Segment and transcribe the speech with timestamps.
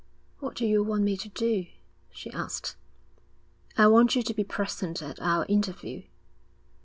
[0.39, 1.67] 'What do you want me to do?'
[2.11, 2.75] she asked.
[3.77, 6.01] 'I want you to be present at our interview.'